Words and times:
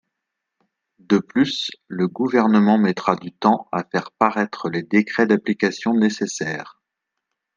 De 0.97 1.19
plus, 1.19 1.69
le 1.87 2.07
Gouvernement 2.07 2.79
mettra 2.79 3.15
du 3.15 3.31
temps 3.31 3.67
à 3.71 3.83
faire 3.83 4.09
paraître 4.11 4.67
les 4.67 4.81
décrets 4.81 5.27
d’application 5.27 5.93
nécessaires. 5.93 6.81